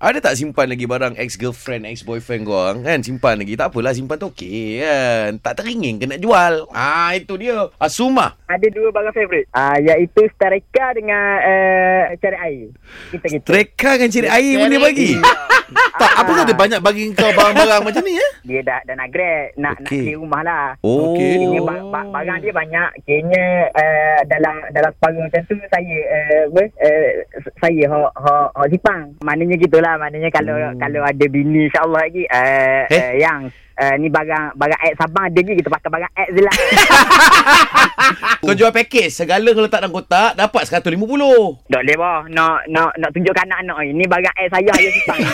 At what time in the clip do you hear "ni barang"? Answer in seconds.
33.96-34.54, 43.94-44.34